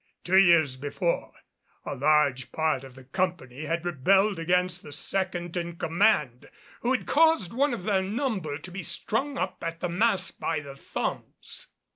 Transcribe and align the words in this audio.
Two 0.23 0.37
years 0.39 0.77
before, 0.77 1.31
a 1.85 1.93
large 1.95 2.51
part 2.51 2.83
of 2.83 2.95
the 2.95 3.03
company 3.03 3.65
had 3.65 3.85
rebelled 3.85 4.39
against 4.39 4.81
the 4.81 4.91
second 4.91 5.55
in 5.55 5.75
command, 5.75 6.49
who 6.79 6.91
had 6.93 7.05
caused 7.05 7.53
one 7.53 7.71
of 7.71 7.83
their 7.83 8.01
number 8.01 8.57
to 8.57 8.71
be 8.71 8.81
strung 8.81 9.37
up 9.37 9.63
at 9.63 9.79
the 9.79 9.89
mast 9.89 10.39
by 10.39 10.59
the 10.59 10.75
thumbs. 10.75 11.67